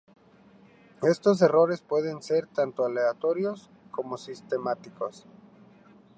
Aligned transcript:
Estos 1.03 1.43
errores 1.43 1.83
pueden 1.83 2.23
ser 2.23 2.47
tanto 2.47 2.83
aleatorios 2.85 3.69
como 3.91 4.17
sistemáticos. 4.17 5.27